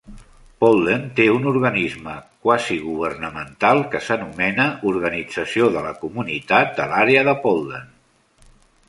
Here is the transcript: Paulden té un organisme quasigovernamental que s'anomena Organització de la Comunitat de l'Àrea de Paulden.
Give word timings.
Paulden 0.63 1.03
té 1.17 1.25
un 1.33 1.43
organisme 1.49 2.15
quasigovernamental 2.47 3.81
que 3.91 4.01
s'anomena 4.07 4.65
Organització 4.93 5.69
de 5.77 5.85
la 5.89 5.93
Comunitat 6.07 6.75
de 6.81 6.89
l'Àrea 6.95 7.27
de 7.29 7.37
Paulden. 7.45 7.93